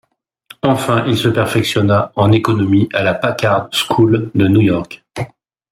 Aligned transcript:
Enfin, 0.63 1.05
il 1.05 1.15
se 1.15 1.27
perfectionna 1.27 2.11
en 2.15 2.31
économie 2.31 2.89
à 2.91 3.03
la 3.03 3.13
Packard 3.13 3.67
School 3.71 4.31
de 4.33 4.47
New 4.47 4.61
York. 4.61 5.05